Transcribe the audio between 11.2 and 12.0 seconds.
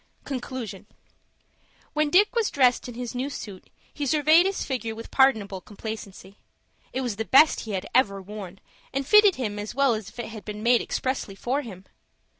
for him.